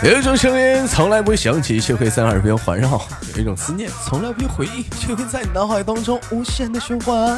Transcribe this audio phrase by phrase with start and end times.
[0.00, 3.00] 有一种声音从来不会响起，却会在耳边环绕；
[3.34, 7.36] 有一种思念从来不会回忆，却会在你脑海当中无限的循环。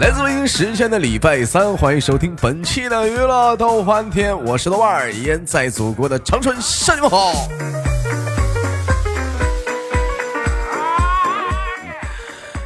[0.00, 7.46] 来自北京时间的礼拜三，欢迎收听本期的娱乐逗翻天，我是豆瓣儿，依然在祖国的长春向你们好。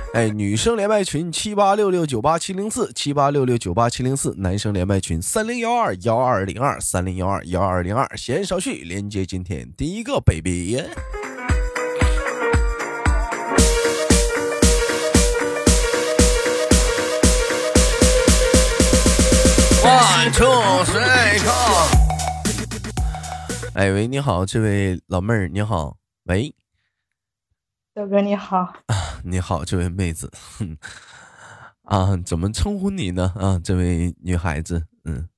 [0.15, 8.09] 哎，女生连麦群七八六六九八七零四七八六六九八七零四，男生连麦群三零幺二幺二零二三零幺二幺二零二。
[8.17, 10.83] 闲言少叙，连接今天第一个 baby。
[19.85, 21.51] One two three go。
[23.75, 26.55] 哎喂，你好，这位老妹儿，你好，喂。
[27.95, 28.73] 豆哥你好，
[29.25, 30.31] 你好，这位妹子，
[31.83, 33.33] 啊，怎么称呼你呢？
[33.37, 35.29] 啊，这位女孩子，嗯，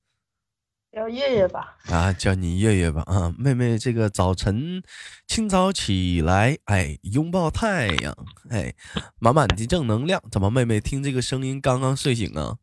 [0.91, 1.77] 叫月月吧。
[1.87, 3.03] 啊，叫你月月吧。
[3.07, 4.83] 啊，妹妹，这个早晨
[5.27, 8.15] 清早起来，哎，拥抱太阳，
[8.49, 8.73] 哎，
[9.19, 10.21] 满满的正能量。
[10.31, 12.57] 怎么，妹妹听这个声音刚刚睡醒啊？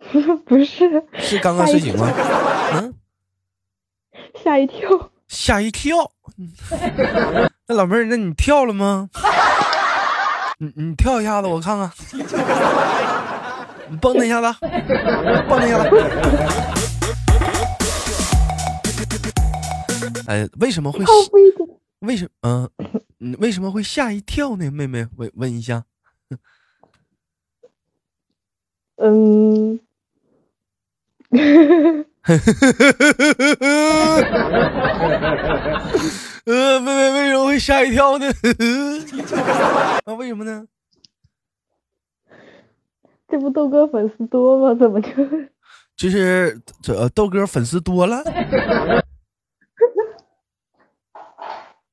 [0.46, 2.06] 不是，是刚刚睡醒吗？
[2.74, 2.94] 嗯，
[4.42, 6.12] 吓一跳，吓一跳。
[7.68, 9.10] 那老妹儿，那你跳了吗？
[10.62, 11.90] 你你跳一下子，我看看。
[13.88, 14.46] 你蹦跶一下子，
[15.48, 15.88] 蹦跶一下子。
[20.28, 21.02] 哎，为什么会？
[22.00, 22.68] 为什么？
[23.20, 24.70] 嗯，为什么会吓一跳呢？
[24.70, 25.84] 妹妹，问问一下。
[28.96, 29.80] 嗯。
[36.46, 38.26] 呃，为为为什么会吓一跳呢？
[40.06, 40.66] 啊，为什么呢？
[43.28, 44.74] 这不豆哥粉丝多吗？
[44.78, 45.08] 怎么就？
[45.96, 48.22] 就是这豆哥粉丝多了？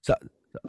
[0.01, 0.15] 咋
[0.53, 0.59] 咋？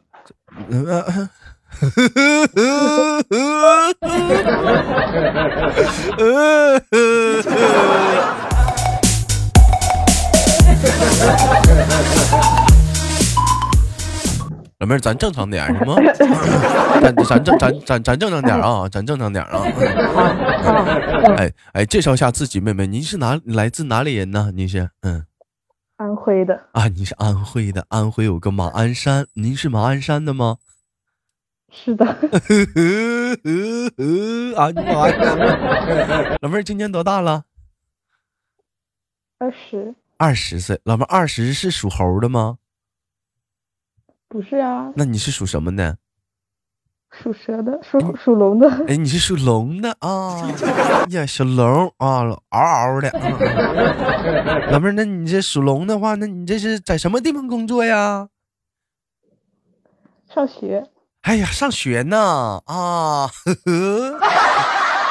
[14.78, 15.96] 老妹儿，咱正常点行吗？
[17.02, 19.62] 咱咱正咱咱咱正常点啊，咱正常点啊。
[21.36, 24.52] 哎哎，介绍一下自己，妹妹，您是哪来自哪里人呢？
[24.54, 25.26] 您是嗯，
[25.96, 30.58] 安徽的啊，你是安徽的，安徽有个马鞍山，您是马鞍山的吗？
[31.72, 32.06] 是的。
[32.06, 32.16] 啊，
[34.70, 36.38] 你马鞍山。
[36.40, 37.42] 老妹儿今年多大了？
[39.38, 39.92] 二十。
[40.18, 42.58] 二十岁，老妹儿二十是属猴的吗？
[44.28, 45.98] 不是啊，那你是属什么的？
[47.10, 48.68] 属蛇的，属属龙的。
[48.86, 50.46] 哎，你是属龙的啊？
[51.08, 53.10] 呀，小龙啊，嗷嗷的。
[54.70, 58.28] 老妹儿，那你这属龙的话，那你这是在什么地方工作呀？
[60.28, 60.90] 上学。
[61.22, 63.26] 哎呀，上学呢啊？
[63.26, 64.18] 呵呵。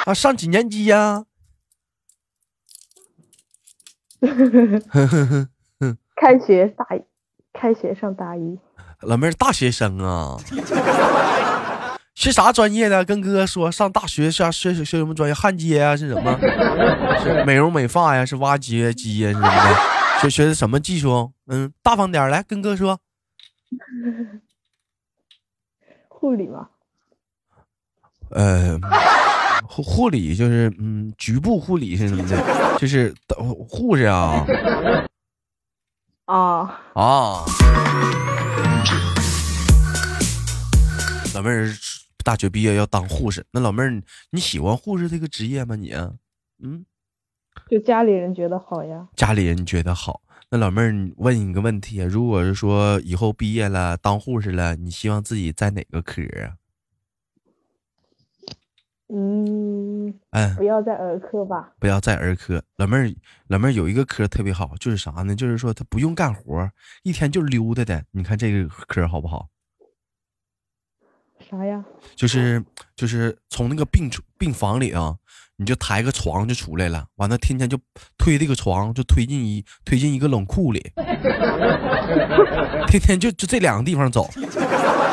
[0.06, 1.26] 啊，上几年级呀？
[4.22, 5.98] 呵呵呵。
[6.16, 7.04] 开学大一，
[7.54, 8.60] 开学上大一。
[9.02, 10.38] 老妹儿，大学生啊，
[12.16, 13.06] 学啥专业的？
[13.06, 15.34] 跟哥说上大学学学学什么专业？
[15.34, 15.96] 焊接啊？
[15.96, 16.38] 是什么？
[17.22, 18.26] 是美容美发呀？
[18.26, 19.28] 是挖掘机呀？
[19.30, 19.76] 是什么的？
[20.22, 21.32] 学学的什么技术？
[21.48, 23.00] 嗯，大方点来跟哥说。
[26.08, 26.70] 护理吗？
[28.32, 28.78] 呃，
[29.70, 32.78] 护护理就是嗯，局部护理是什么的？
[32.80, 33.14] 就是
[33.70, 34.44] 护士啊。
[36.26, 37.46] 啊啊。
[41.38, 41.72] 老妹儿
[42.24, 45.76] 大学毕业要当护士，那老妹儿你喜欢护士这个职业吗？
[45.76, 45.94] 你
[46.64, 46.84] 嗯，
[47.70, 49.08] 就家里人觉得好呀。
[49.16, 56.58] 家里人觉得好，那老妹儿问你个问题啊，如果是说以后毕业了当护士了，你希望自己在哪个科啊？
[59.10, 61.72] 嗯，哎，不要在儿科吧。
[61.80, 62.64] 不要在儿科。
[62.78, 63.16] 老妹儿，
[63.48, 65.36] 老妹儿有一个科特别好，就是啥呢？
[65.36, 66.72] 就是说他不用干活，
[67.04, 68.04] 一天就溜达的。
[68.10, 69.48] 你看这个科好不好？
[71.50, 71.84] 啥呀？
[72.16, 72.64] 就是
[72.96, 75.16] 就是从那个病病房里啊，
[75.58, 77.78] 你就抬个床就出来了，完了天天就
[78.18, 80.92] 推这个床，就推进一推进一个冷库里，
[82.88, 84.30] 天天就就这两个地方走，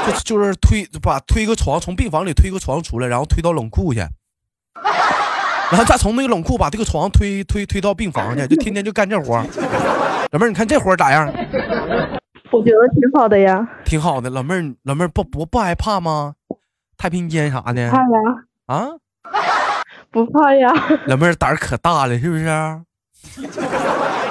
[0.07, 9.37] 就就是推把推个床从病房里推个床出来，然后推到冷库去，然后再从那个冷库把这个床推推推到病房去，就天天就干这活。
[10.33, 11.33] 老妹儿，你看这活咋样？
[12.55, 16.35] 我觉得挺好的呀，挺好的，老妹儿，老妹儿不不不害怕吗？
[16.97, 17.91] 太平间啥的？
[17.91, 18.07] 怕呀？
[18.67, 18.87] 啊？
[20.13, 20.73] 不怕呀？
[21.07, 22.47] 老妹儿胆儿可大了，是不是？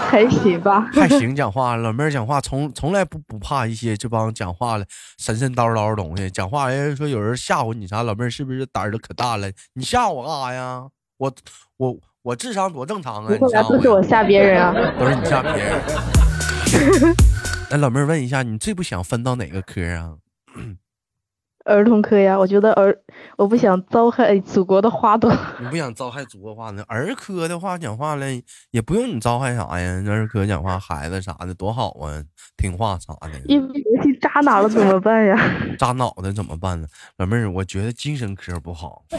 [0.09, 1.35] 还行吧，还行。
[1.35, 4.85] 讲话，老妹儿讲话从从来不不怕一些这帮讲话了
[5.17, 6.29] 神神叨叨的东西。
[6.29, 9.51] 讲话人说有人吓唬你啥，老妹儿是不是胆儿都可大了？
[9.73, 10.83] 你吓我干啥呀？
[11.17, 11.33] 我
[11.75, 13.35] 我我智商多正常啊！
[13.37, 17.15] 不会都是我吓别人啊，都是你吓别人。
[17.73, 20.13] 那老妹儿问一下，你最不想分到哪个科啊？
[21.65, 22.95] 儿童科呀，我觉得儿，
[23.35, 25.33] 我不想糟害祖国的花朵。
[25.59, 26.83] 你不想糟害祖国花朵？
[26.87, 28.25] 儿科的话讲话了，
[28.69, 30.03] 也不用你糟害啥呀。
[30.07, 32.21] 儿科讲话，孩子啥的多好啊，
[32.57, 33.31] 听话啥的。
[33.47, 35.35] 一不小心扎哪了怎么办呀？
[35.79, 36.85] 扎脑袋怎么办呢？
[37.17, 39.03] 老妹儿，我觉得精神科不好。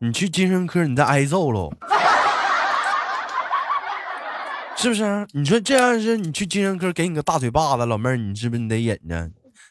[0.00, 1.70] 你去精神科，你再挨揍喽。
[4.76, 5.26] 是不是？
[5.32, 9.30] 你说这样是，你去精神科给你个大嘴巴子，老妹儿，你是不是你得忍着？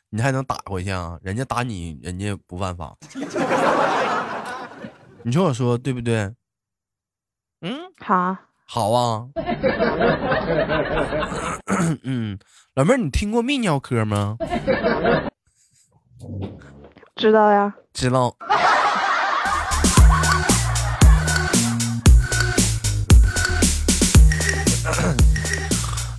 [0.10, 1.18] 你还能打回去啊？
[1.22, 2.96] 人家打你，人家不犯法。
[5.24, 6.34] 你说我说对不对？
[7.62, 8.36] 嗯，好，
[8.66, 9.28] 好啊。
[12.04, 12.38] 嗯，
[12.75, 14.38] 老妹儿，你听过泌尿科吗？
[17.16, 18.36] 知道呀，知道。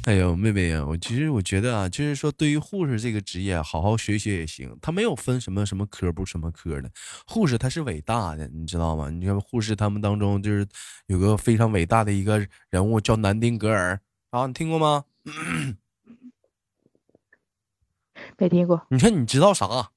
[0.06, 4.72] 哎呦，妹妹呀，我其实我觉得啊，就是说，对于护士这个职业，好好学学也行。
[4.80, 6.88] 他没有分什么什么科不什么科的，
[7.26, 9.10] 护士他是伟大的，你知道吗？
[9.10, 10.64] 你看护士他们当中就是
[11.08, 12.38] 有个非常伟大的一个
[12.70, 13.98] 人物叫南丁格尔
[14.30, 15.02] 啊，你听过吗？
[18.38, 18.80] 没听过。
[18.90, 19.90] 你看你知道啥？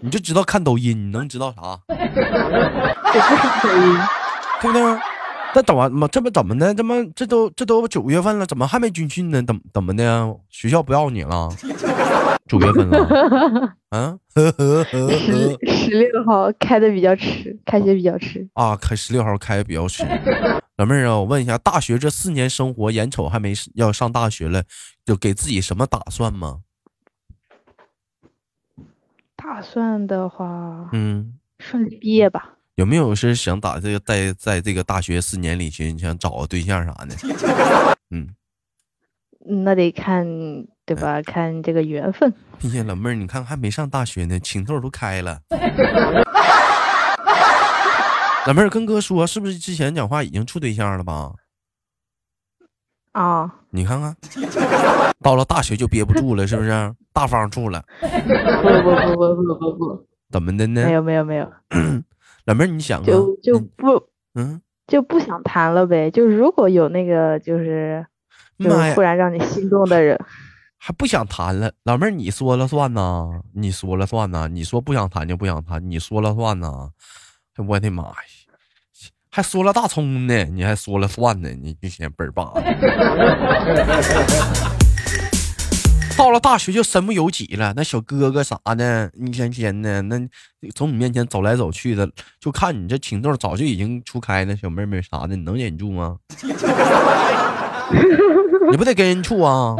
[0.00, 1.78] 你就知道看抖音，你能知道啥？
[1.86, 1.94] 抖
[3.76, 3.98] 音，
[4.62, 5.09] 对不对？
[5.54, 6.72] 那怎么这不怎么的？
[6.74, 9.42] 怎么这都这都九月份了，怎么还没军训呢？
[9.42, 10.36] 怎么怎么的？
[10.48, 11.48] 学校不要你了？
[12.46, 13.76] 九月份了？
[13.90, 14.18] 啊？
[14.34, 18.76] 十十六号开的比较迟，开学比较迟啊！
[18.76, 20.04] 开十六号开的比较迟。
[20.76, 24.64] 老妹儿啊，我问一下，大学这四年生活，眼瞅还没要上大学了，
[25.04, 26.60] 就给自己什么打算吗？
[29.36, 32.56] 打算的话，嗯，顺利毕业吧。
[32.80, 37.14] 有没有是想打这个在在这个大学四年里去想找个对象啥的？
[38.10, 38.26] 嗯，
[39.64, 40.26] 那得看
[40.86, 41.20] 对吧？
[41.20, 42.32] 看这个缘分。
[42.64, 45.38] 哎呀，老妹儿，你看还没上大学呢，情窦都开了。
[48.46, 51.32] 老妹儿跟哥说，是不是之前讲话已经处对象了吧？
[53.12, 54.16] 啊，你看看，
[55.20, 56.94] 到了大学就憋不住了，是不是？
[57.12, 57.84] 大方处了？
[58.00, 60.86] 不不不不不不不，怎么的呢？
[60.86, 61.46] 没有没有没有。
[62.50, 66.10] 老妹儿，你想就就不嗯就不想谈了呗？
[66.10, 68.04] 就如果有那个就是
[68.58, 70.18] 就突然让你心动的人，
[70.76, 71.70] 还不想谈了？
[71.84, 73.40] 老妹儿，你说了算呐？
[73.54, 74.48] 你说了算呐？
[74.48, 76.90] 你说不想谈就不想谈，你说了算呐？
[77.68, 78.14] 我的妈呀，
[79.30, 80.44] 还说了大葱呢？
[80.46, 81.50] 你还说了算呢？
[81.50, 82.52] 你一天倍儿棒。
[86.20, 90.20] 到了大学就身不由己了，那小哥哥啥的，一天天的那
[90.74, 92.06] 从你面前走来走去的，
[92.38, 96.18] 就看你这情窦早就已经初开了，小妹妹啥的，你能忍住吗？
[98.70, 99.74] 你不得跟人处啊？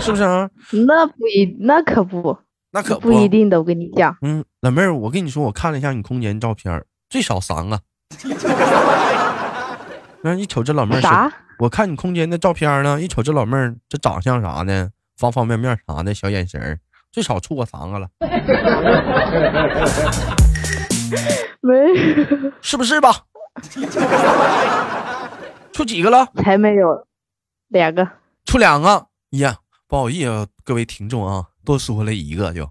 [0.00, 0.24] 是不是？
[0.24, 2.36] 啊那不一，那可不，
[2.72, 3.60] 那可不一定的。
[3.60, 7.80] 我跟你讲，嗯，老妹儿，我跟你说，我看了一下你空间照片，最少三个。
[10.22, 11.32] 那你瞅这老妹儿啥？
[11.62, 16.76] 我看你空间的照片呢，一瞅这老妹儿这长相啥的，方方面面啥的，小眼神儿
[17.12, 18.08] 最少处过三个了，
[21.62, 21.76] 没，
[22.60, 23.14] 是不是吧？
[25.72, 26.26] 处几个了？
[26.42, 27.06] 才没有，
[27.68, 28.08] 两个，
[28.44, 29.06] 处两个。
[29.30, 32.68] 呀，不好意思，各位听众啊，多说了一个就。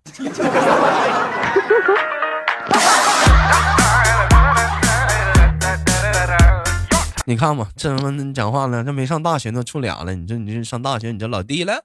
[7.32, 10.14] 你看嘛，这他妈讲话呢，这没上大学呢，处俩了。
[10.14, 11.82] 你这你这上大学，你这老弟了，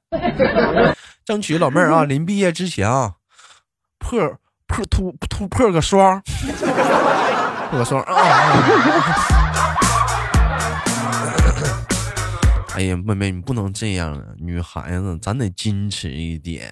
[1.25, 3.12] 争取老妹儿啊，临毕业之前啊，
[4.00, 4.19] 破
[4.67, 6.21] 破突突破个双，
[7.71, 8.12] 破个双啊。
[12.75, 14.21] 哎呀，妹妹，你不能这样啊！
[14.38, 16.69] 女孩子，咱得矜持一点，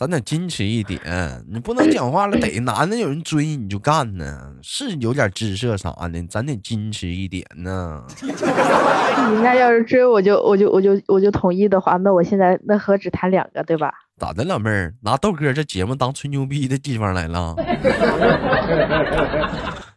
[0.00, 0.98] 咱咱得矜持一点。
[1.46, 8.02] 你不能讲话了，得男的有人追你就干呢，是有点姿色啥的，咱得矜持一点呢。
[8.24, 13.92] 人家要是追我就我就我就我就同意的话，那我现在那何止谈两个，对吧？
[14.18, 17.54] 咋的，老妹儿拿豆哥这节目当吹牛逼的地方来了？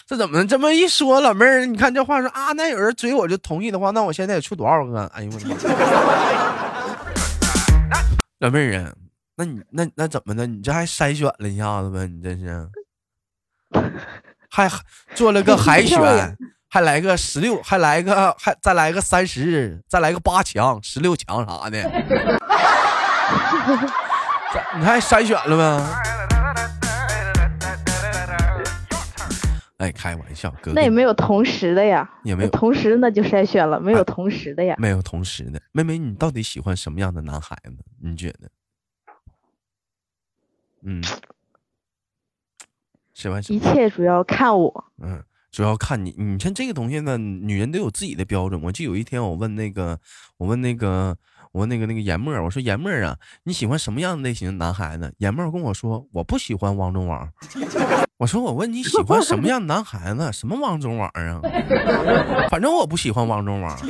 [0.05, 1.65] 这怎么这么一说，老妹儿？
[1.65, 5.05] 你看这话说啊，那有人追我就同意的话，那我现在得处多少个？
[5.15, 5.55] 哎呦我的妈！
[8.43, 8.91] 老妹儿啊，
[9.35, 10.45] 那你那那怎么的？
[10.45, 12.07] 你这还筛选了一下子呗？
[12.07, 12.69] 你这是
[14.49, 14.69] 还
[15.15, 16.37] 做了个海选，
[16.69, 21.79] 还来个十六，还来个还再来个三十，再来个八强、十六强啥的。
[24.77, 25.89] 你还筛选了吗？
[29.77, 30.71] 哎，开玩笑，哥。
[30.73, 34.75] 那也没有同时的呀，也没有同时，那就筛选了，没有同时的呀。
[34.77, 37.77] 没有同时的，妹妹，你到底喜欢什么样的男孩子？
[37.99, 38.47] 你觉得？
[40.85, 41.03] 嗯，
[43.13, 44.85] 喜欢一切主要看我。
[45.01, 46.13] 嗯，主要看你。
[46.17, 48.61] 你像这个东西呢，女人都有自己的标准。
[48.61, 49.99] 我记得有一天，我问那个，
[50.37, 51.17] 我问那个。
[51.53, 55.13] 我问那个那个严墨，我说严墨啊，你喜欢什么样的类型的男孩子？
[55.19, 57.29] 严墨跟我说，我不喜欢王中王。
[58.17, 60.33] 我说我问你喜欢什么样的男孩子？
[60.33, 61.39] 什么王中王啊？
[62.49, 63.77] 反正我不喜欢王中王。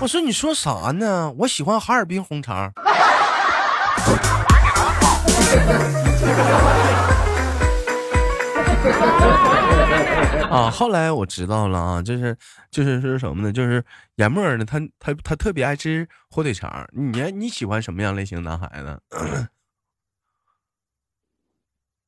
[0.00, 1.30] 我说你说啥呢？
[1.40, 2.72] 我喜欢哈尔滨红肠。
[10.50, 12.36] 啊，后来我知道了啊，就是
[12.70, 13.52] 就是是什么呢？
[13.52, 13.84] 就是
[14.16, 16.88] 严默呢，他他他特别爱吃火腿肠。
[16.92, 19.00] 你你喜欢什么样类型男孩子？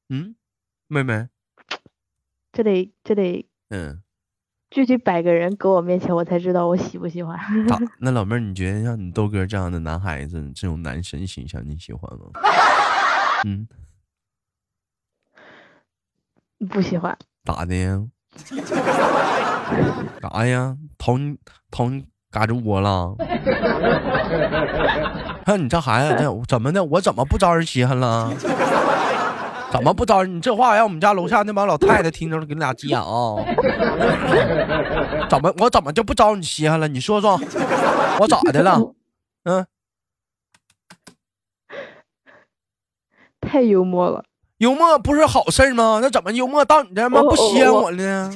[0.08, 0.34] 嗯，
[0.88, 1.28] 妹妹，
[2.52, 4.01] 这得这得嗯，
[4.72, 7.38] 具体摆个人搁我面前，我才知道我喜不喜欢。
[8.00, 12.26] 那老妹儿，你觉得像你豆哥这样的男孩子，这种男神形象，你喜欢吗？
[13.44, 13.68] 嗯，
[16.68, 17.16] 不喜欢。
[17.44, 18.02] 咋的呀？
[20.22, 20.76] 啥呀？
[20.96, 21.36] 掏你
[21.70, 23.14] 掏你嘎吱窝了？
[25.44, 26.82] 看你这孩子，这怎么的？
[26.84, 28.32] 我怎么不招人稀罕了？
[29.72, 30.36] 怎么不招人？
[30.36, 33.36] 你这话让我们家楼下那帮老太太听着了，给你俩急眼啊！
[35.30, 36.86] 怎么我怎么就不招你稀罕了？
[36.86, 37.40] 你说说，
[38.20, 38.78] 我咋的了？
[39.44, 39.66] 嗯，
[43.40, 44.22] 太幽默了。
[44.58, 46.00] 幽默不是好事吗？
[46.02, 47.22] 那怎么幽默到你这吗？
[47.22, 48.30] 不稀罕我呢？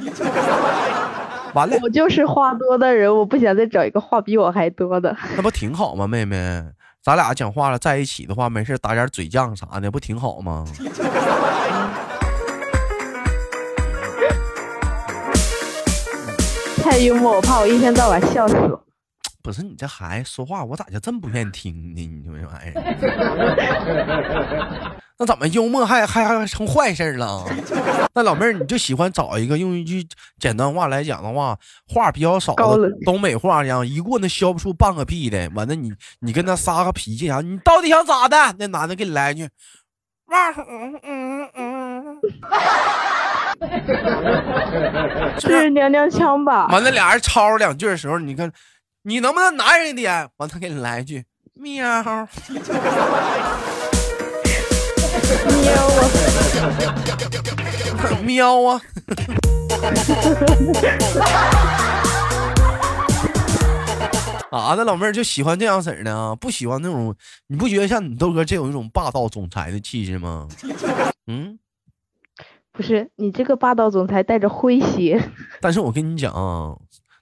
[1.54, 5.16] 完了，我就是话多的人，我不想再找一个话比我还多的。
[5.36, 6.64] 那不挺好吗，妹妹？
[7.06, 10.64] 咱俩讲话了，在一起的话，没事打点嘴犟啥的，不挺好吗？
[16.82, 18.56] 太幽默，我怕我一天到晚笑死。
[19.46, 22.04] 不是你这孩子说话，我咋就这么不愿意听呢？
[22.04, 22.74] 你这玩意儿。
[25.18, 27.44] 那怎么幽默还还还成坏事了？
[28.12, 30.04] 那老妹儿，你就喜欢找一个用一句
[30.40, 35.48] 简单话来讲的话，话比较少的东北话一样，一过那削不出半个屁的。
[35.54, 37.40] 完了，你你跟他撒个脾气啥？
[37.40, 38.36] 你到底想咋的？
[38.58, 39.48] 那男的给你来一句，
[40.26, 42.18] 嗯嗯嗯，
[45.38, 46.66] 这 是娘娘腔吧？
[46.66, 48.50] 完了，俩人吵吵两句的时候，你看
[49.08, 50.28] 你能不能男人一点？
[50.38, 52.02] 完，他给你来一句喵。
[55.46, 56.10] 喵啊！
[58.24, 58.82] 喵啊！
[64.50, 67.14] 啊，那老妹儿就喜欢这样式儿的啊，不喜欢那种？
[67.46, 70.48] 你不觉得像你豆哥这有一种霸道总裁的气质吗？
[71.28, 71.56] 嗯，
[72.72, 75.30] 不是，你这个霸道总裁带着诙谐。
[75.60, 76.74] 但是我跟你讲啊，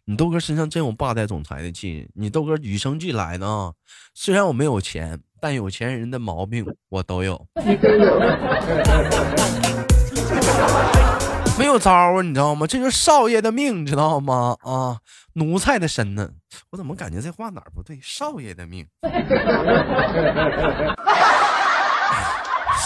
[0.06, 2.08] 你豆哥身上真有霸道总裁的气。
[2.14, 3.72] 你豆哥与生俱来的啊，
[4.14, 5.20] 虽然我没有钱。
[5.40, 7.46] 但有钱人的毛病我都有，
[11.58, 12.66] 没有招啊，你知道吗？
[12.66, 14.56] 这就是少爷的命，你知道吗？
[14.62, 14.96] 啊，
[15.34, 16.30] 奴才的身呢？
[16.70, 18.00] 我怎么感觉这话哪儿不对？
[18.02, 18.86] 少爷的命，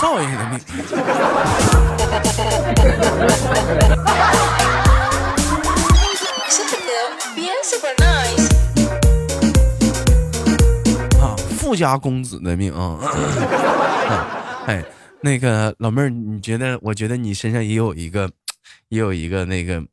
[0.01, 0.59] 少爷的命。
[11.59, 12.99] 富家公子的命啊！
[14.67, 14.83] 哎，
[15.21, 16.79] 那个老妹儿，你觉得？
[16.81, 18.31] 我觉得你身上也有一个，
[18.89, 19.85] 也有一个那个，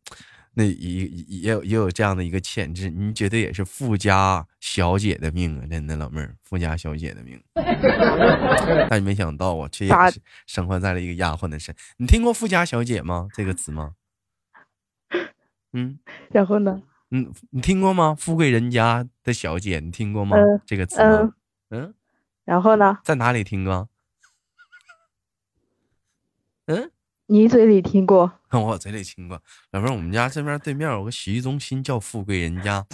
[0.54, 2.90] 那也也有也有这样的一个潜质。
[2.90, 5.68] 你觉得也是富家小姐的命啊？
[5.70, 7.42] 真的，老妹儿，富家小姐的命。
[8.90, 11.76] 但没想到啊，却也是生活在了一个丫鬟的身。
[11.98, 13.28] 你听过富家小姐吗？
[13.34, 13.92] 这个词吗？
[15.74, 16.00] 嗯，
[16.32, 16.82] 然后呢？
[17.16, 18.14] 嗯，你听过吗？
[18.20, 20.36] 富贵人家的小姐，你听过吗？
[20.66, 21.32] 这个词吗？
[21.70, 21.94] 嗯，
[22.44, 22.98] 然后呢？
[23.06, 23.88] 在哪里听过？
[26.66, 26.92] 嗯，
[27.28, 28.30] 你嘴里听过？
[28.52, 29.42] 我嘴里听过。
[29.72, 32.86] 老妹儿，我们家这边对面有个洗浴中心，叫富贵人家。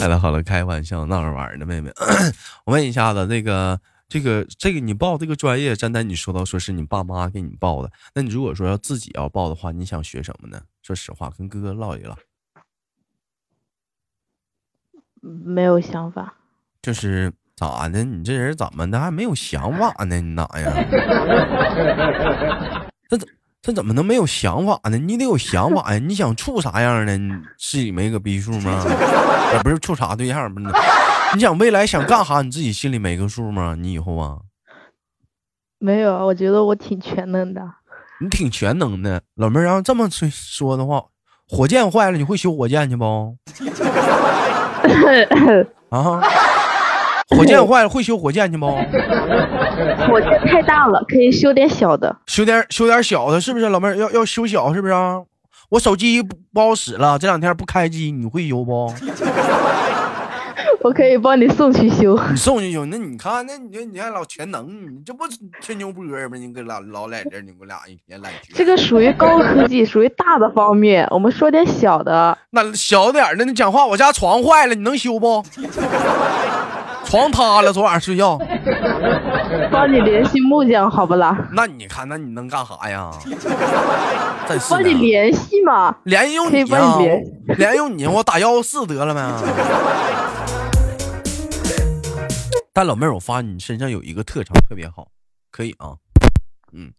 [0.00, 1.92] 好了好了，开玩笑，闹着玩的，妹妹。
[2.66, 3.80] 我问一下子，那个。
[4.08, 10.60] 这个这个你报这个专业，刚才你说到说是你爸妈给你报的，那你如果说要自己要报的话，你想学什么呢？
[10.82, 12.16] 说实话，跟哥哥唠一唠。
[15.20, 16.34] 没有想法。
[16.80, 18.04] 就是咋的？
[18.04, 20.20] 你这人怎么的还没有想法呢？
[20.20, 20.72] 你哪呀？
[23.08, 23.28] 这怎
[23.60, 24.96] 这怎么能没有想法呢？
[24.98, 25.98] 你得有想法呀！
[25.98, 27.18] 你想处啥样的？
[27.18, 28.84] 你自己没个逼数吗？
[29.54, 30.66] 也不是处啥对象不是？
[31.34, 32.40] 你想未来想干啥？
[32.42, 33.76] 你自己心里没个数吗？
[33.78, 34.38] 你以后啊？
[35.78, 37.60] 没有啊，我觉得我挺全能的。
[38.20, 39.66] 你挺全能的，老妹儿。
[39.66, 41.04] 要这么说说的话，
[41.48, 43.36] 火箭坏了，你会修火箭去不？
[45.90, 46.22] 啊？
[47.36, 48.66] 火箭坏了会修火箭去不？
[48.66, 52.16] 火箭太大了，可以修点小的。
[52.26, 55.20] 修点修点小的，是不是老妹儿要要修小是不是啊？
[55.68, 58.90] 我手机不不好使了，这两天不开机，你会修不？
[60.82, 62.18] 我可以帮你送去修。
[62.30, 65.24] 你送去修，那你看，那你你还老全能，你这不
[65.60, 66.36] 吹牛波吗？
[66.36, 71.06] 你搁老老在这，你们俩一天来这个属于高科技，属于大的方面。
[71.10, 72.36] 我们说点小的。
[72.50, 75.44] 那小点的，你讲话，我家床坏了，你能修不？
[77.04, 78.36] 床塌了，昨晚上睡觉。
[79.70, 81.36] 帮你联系木匠，好不啦？
[81.52, 83.10] 那你看，那你能干啥呀？
[84.68, 85.94] 帮你联系嘛？
[86.02, 86.98] 联系用你啊？
[87.56, 89.20] 联系用你，我打幺幺四得了没？
[92.76, 95.10] 但老妹儿，我发现你身上有一个特长特别好，
[95.50, 95.96] 可以啊，
[96.72, 96.92] 嗯，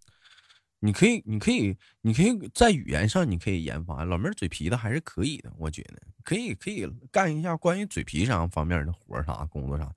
[0.80, 4.04] 你可以，你可以，你可以在语言上你可以研发。
[4.04, 9.94] 老妹儿嘴皮子还是可以的，我觉得可以，可以干一下关于嘴皮上方面的活啥工作啥。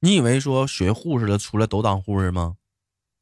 [0.00, 2.56] 你以为说学护士的出来都当护士吗？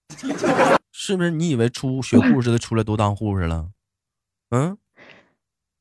[0.91, 1.31] 是不是？
[1.31, 3.71] 你以为出学护士的出来都当护士了？
[4.49, 4.79] 嗯，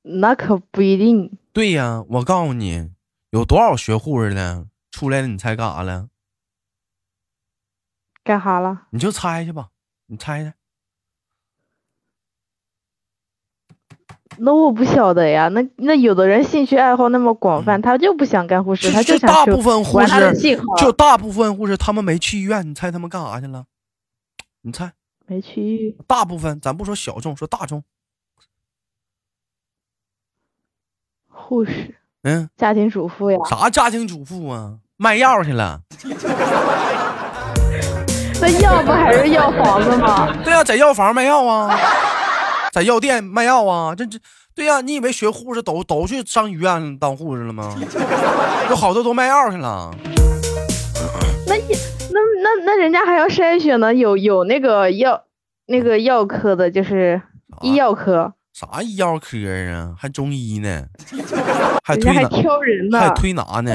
[0.02, 1.38] 那可不一定。
[1.54, 2.92] 对呀，我告诉你，
[3.30, 6.10] 有多少学护士的出来了，你猜干啥了？
[8.28, 8.82] 干哈了？
[8.90, 9.70] 你就猜去吧，
[10.08, 10.54] 你猜猜。
[14.40, 15.48] 那我不晓得呀。
[15.48, 20.36] 那那有的人兴趣爱好那么广泛，他就不想干护士，他就想大部分护士
[20.78, 23.66] 就大部分护士，他们没去医院，你猜他们干啥去了？
[24.62, 24.92] 你猜？
[25.26, 25.96] 没去医院。
[26.06, 27.82] 大部分，咱不说小众，说大众。
[31.30, 31.96] 护士。
[32.24, 32.50] 嗯。
[32.58, 33.40] 家庭主妇呀。
[33.50, 34.80] 啥家庭主妇啊？
[34.98, 35.82] 卖药去了。
[38.40, 40.32] 那药不还是药房子吗？
[40.44, 41.76] 对呀，在药房卖药啊，
[42.72, 44.20] 在药店卖药啊，这这，
[44.56, 47.76] 对呀，你以为学护士都都去上医院当护士了吗？
[48.70, 49.92] 有好多都卖药去了。
[51.48, 55.24] 那那那那人家还要筛选呢，有有那个药
[55.66, 57.22] 那个药科的，就是
[57.62, 58.34] 医药科。
[58.58, 59.38] 啥医药科
[59.72, 59.94] 啊？
[59.96, 60.88] 还中医呢？
[61.86, 63.00] 还推还挑人呢？
[63.00, 63.72] 还推拿呢？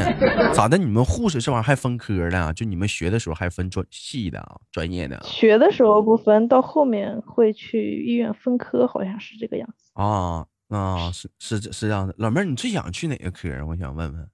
[0.52, 0.76] 咋的？
[0.76, 2.52] 你们护士这玩意儿还分科的？
[2.52, 4.56] 就你们学的时候还分专系的啊？
[4.72, 5.22] 专业的？
[5.22, 9.92] 学的时候不分，到后面会去医院分科，好像是这个样子。
[9.92, 12.12] 啊啊，是是是这样的。
[12.18, 13.48] 老妹儿，你最想去哪个科？
[13.68, 14.28] 我想问问。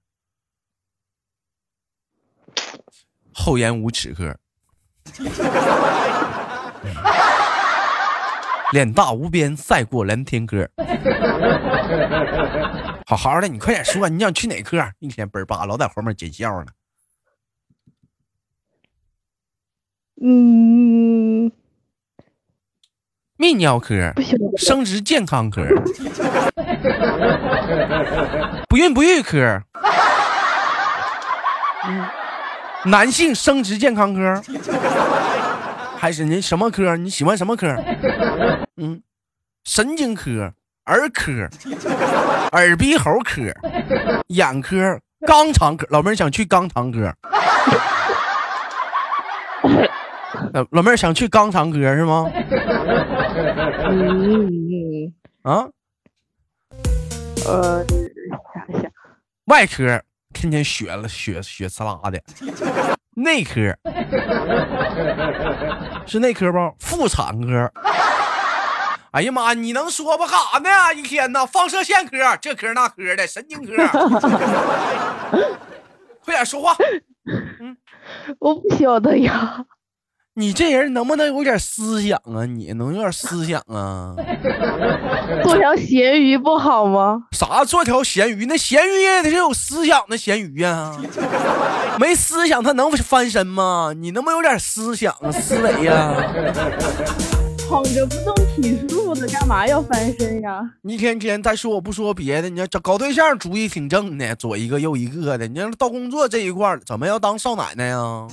[3.35, 4.35] 厚颜无耻科。
[8.71, 10.69] 脸大无边，赛过蓝天哥。
[13.07, 14.77] 好好的，你快点说，你想去哪科？
[14.99, 16.67] 一天倍儿巴，老在后面捡笑呢。
[20.21, 21.49] 嗯，
[23.37, 24.13] 泌尿科，
[24.57, 25.63] 生殖健康科，
[28.67, 29.63] 不孕不育科，
[31.85, 32.05] 嗯
[32.85, 34.41] 男性生殖健康科。
[35.99, 36.95] 还是你什么科？
[36.97, 37.67] 你喜欢什么科？
[38.77, 39.01] 嗯，
[39.65, 40.53] 神经科、
[40.85, 41.31] 儿科、
[42.53, 43.41] 耳鼻喉科、
[44.27, 45.85] 眼科、肛肠科。
[45.89, 47.13] 老妹儿想去肛肠科。
[50.53, 52.31] 老 老妹儿想去肛肠科是吗？
[53.91, 55.67] 嗯啊？
[57.45, 57.83] 呃，
[58.53, 58.91] 想一想。
[59.45, 60.01] 外科
[60.33, 62.21] 天天血了血血呲啦的。
[63.15, 63.75] 内科
[66.05, 66.75] 是内科不？
[66.79, 67.71] 妇产科。
[69.11, 70.25] 哎呀妈，你能说吧？
[70.27, 70.93] 干啥呢？
[70.95, 73.75] 一天呐，放射线科，这科那科的，神经科。
[76.23, 76.75] 快点说话。
[77.59, 77.75] 嗯，
[78.39, 79.65] 我不晓得呀。
[80.39, 82.45] 你这人能不能有点思想啊？
[82.45, 84.15] 你能有点思想啊？
[85.43, 87.23] 做条咸鱼不好吗？
[87.33, 88.45] 啥做条咸鱼？
[88.45, 90.95] 那咸鱼也得是有思想的咸鱼呀。
[91.99, 93.91] 没思想他能翻身吗？
[93.93, 96.15] 你能不能有点思想思维呀？
[97.69, 100.61] 躺着不动挺舒服的，干嘛要翻身呀？
[100.83, 105.45] 一天天再说我不说别的，你要找搞对象主意挺正的，左一个右一个的。
[105.49, 108.25] 你要到工作这一块怎么要当少奶奶呀？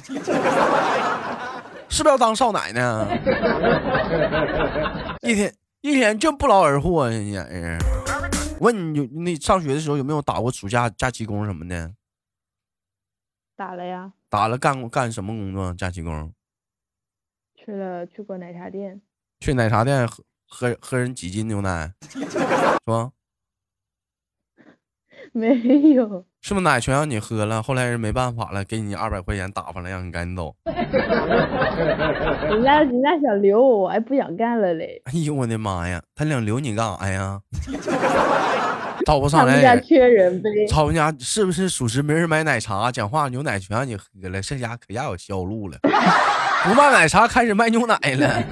[1.88, 3.20] 是不是要当少奶奶？
[5.22, 7.11] 一天一天就不劳而获啊！
[7.11, 7.37] 你
[8.61, 11.92] 问你，你上学的时候有没有打过暑假假期工什么的？
[13.57, 15.72] 打了呀，打了干干什么工作？
[15.75, 16.33] 假期工？
[17.55, 19.01] 去了去过奶茶店。
[19.40, 22.18] 去奶茶店喝喝喝人几斤牛奶，是
[22.85, 23.12] 吧？
[25.37, 25.55] 没
[25.92, 27.62] 有，是不是奶全让你喝了？
[27.62, 30.55] 后来人没办法了，给你二百块钱打发了，让你赶紧走。
[30.64, 35.03] 人家人家想留我，我还不想干了嘞。
[35.05, 37.38] 哎呦我的妈呀，他想留你干啥呀？
[39.05, 40.49] 找不上来，们家缺人呗。
[40.70, 42.90] 他们家是不是属实没人买奶茶？
[42.90, 45.77] 讲话牛奶全让你喝了，这家可家有销路了，
[46.64, 48.42] 不卖奶茶开始卖牛奶了。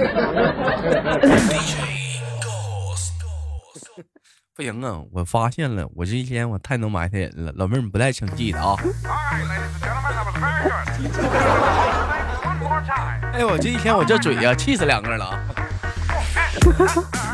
[4.57, 5.01] 不行啊！
[5.11, 7.53] 我发现了，我这一天我太能埋汰人了。
[7.57, 8.77] 老妹儿，你不带生气的啊？
[13.33, 15.41] 哎呦，我这一天我这嘴呀、气死两个了啊！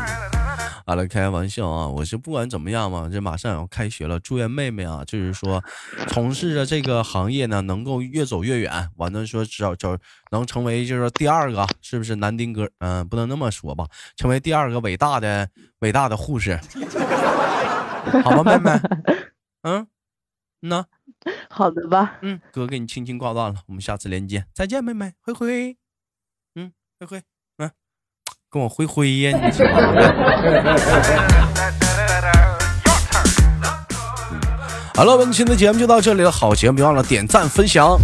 [0.85, 1.87] 好了，开玩笑啊！
[1.87, 5.63] 我是不管怎么样嘛，这马上要开学了，祝愿妹妹啊，就是说
[6.07, 8.89] 从事着这个行业呢，能够越走越远。
[8.97, 9.97] 完了说找找
[10.31, 12.69] 能成为就是说第二个，是不是南丁格？
[12.79, 16.59] 嗯、不能那么说吧，成为第二个伟大的伟大的护士，
[18.23, 18.71] 好吧，妹妹？
[19.63, 19.87] 嗯，
[20.61, 20.85] 那，
[21.49, 25.77] 好的吧，嗯，哥给你轻轻挂断了，我们下次连接，再见，妹妹，灰灰，
[26.55, 27.23] 嗯，灰灰，嗯，
[28.53, 29.65] 跟我挥挥呀， 你是
[34.93, 37.97] 好了，本期的节目就到这里了，好节目别忘了点赞分享。